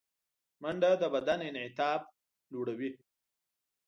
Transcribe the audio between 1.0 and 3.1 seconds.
د بدن انعطاف لوړوي